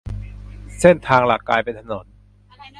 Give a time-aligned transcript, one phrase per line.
[0.79, 2.05] เส้นทางหลักกลายเป็นถนน